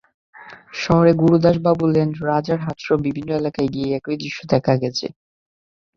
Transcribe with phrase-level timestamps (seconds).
[0.73, 5.07] শহরের গুরুদাস বাবু লেন, রাজারহাটসহ বিভিন্ন এলাকায় গিয়ে একই দৃশ্য দেখা গেছে।